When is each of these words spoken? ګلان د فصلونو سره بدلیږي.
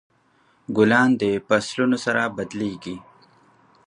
ګلان 0.75 1.09
د 1.21 1.23
فصلونو 1.47 1.97
سره 2.05 2.21
بدلیږي. 2.35 2.97